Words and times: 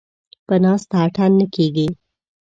ـ 0.25 0.47
په 0.47 0.55
ناسته 0.63 0.95
اتڼ 1.05 1.29
نه 1.39 1.45
کېږي. 1.55 1.87